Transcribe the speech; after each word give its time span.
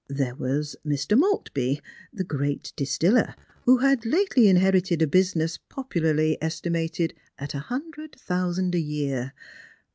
There 0.09 0.33
was 0.33 0.75
Mr. 0.83 1.15
Maltby, 1.15 1.79
the 2.11 2.23
great 2.23 2.73
distiller, 2.75 3.35
who 3.65 3.77
had 3.77 4.03
lately 4.03 4.47
inherited 4.47 4.99
a 5.03 5.05
business 5.05 5.59
po23ularly 5.69 6.39
estmiated 6.41 7.11
at 7.37 7.53
a 7.53 7.59
hundred 7.59 8.15
thousand 8.15 8.73
a 8.73 8.79
year. 8.81 9.33